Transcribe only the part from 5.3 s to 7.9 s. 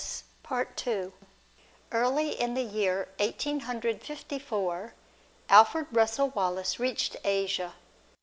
Alfred Russel Wallace reached Asia.